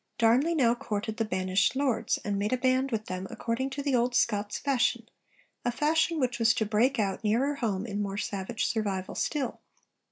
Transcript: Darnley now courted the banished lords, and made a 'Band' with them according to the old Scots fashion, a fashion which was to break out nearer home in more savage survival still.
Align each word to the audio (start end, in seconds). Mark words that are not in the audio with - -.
Darnley 0.17 0.55
now 0.55 0.73
courted 0.73 1.17
the 1.17 1.25
banished 1.25 1.75
lords, 1.75 2.17
and 2.25 2.39
made 2.39 2.51
a 2.51 2.57
'Band' 2.57 2.89
with 2.91 3.05
them 3.05 3.27
according 3.29 3.69
to 3.69 3.83
the 3.83 3.93
old 3.93 4.15
Scots 4.15 4.57
fashion, 4.57 5.07
a 5.63 5.71
fashion 5.71 6.19
which 6.19 6.39
was 6.39 6.55
to 6.55 6.65
break 6.65 6.97
out 6.97 7.23
nearer 7.23 7.53
home 7.57 7.85
in 7.85 8.01
more 8.01 8.17
savage 8.17 8.65
survival 8.65 9.13
still. 9.13 9.61